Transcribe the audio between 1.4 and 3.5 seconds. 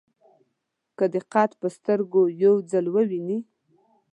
په سترګو یو ځل وویني.